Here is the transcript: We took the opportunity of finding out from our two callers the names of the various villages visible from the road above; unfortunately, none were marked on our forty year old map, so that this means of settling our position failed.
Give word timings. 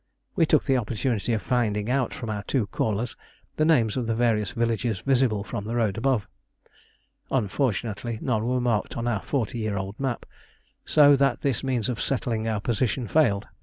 We 0.35 0.47
took 0.47 0.63
the 0.63 0.77
opportunity 0.77 1.31
of 1.33 1.43
finding 1.43 1.87
out 1.87 2.11
from 2.11 2.31
our 2.31 2.41
two 2.41 2.65
callers 2.65 3.15
the 3.57 3.65
names 3.65 3.95
of 3.95 4.07
the 4.07 4.15
various 4.15 4.49
villages 4.49 5.01
visible 5.01 5.43
from 5.43 5.63
the 5.65 5.75
road 5.75 5.95
above; 5.95 6.27
unfortunately, 7.29 8.17
none 8.19 8.43
were 8.47 8.59
marked 8.59 8.97
on 8.97 9.07
our 9.07 9.21
forty 9.21 9.59
year 9.59 9.77
old 9.77 9.99
map, 9.99 10.25
so 10.85 11.15
that 11.17 11.41
this 11.41 11.63
means 11.63 11.87
of 11.87 12.01
settling 12.01 12.47
our 12.47 12.59
position 12.59 13.07
failed. 13.07 13.45